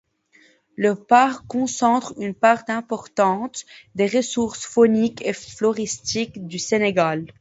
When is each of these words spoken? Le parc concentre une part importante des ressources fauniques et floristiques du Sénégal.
Le 0.77 0.95
parc 0.95 1.45
concentre 1.45 2.15
une 2.17 2.33
part 2.33 2.63
importante 2.69 3.65
des 3.93 4.07
ressources 4.07 4.65
fauniques 4.65 5.21
et 5.23 5.31
floristiques 5.31 6.47
du 6.47 6.57
Sénégal. 6.57 7.27